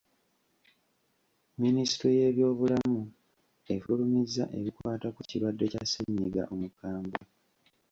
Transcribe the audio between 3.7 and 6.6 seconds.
efulumizza ebikwata ku kirwadde kya ssennyiga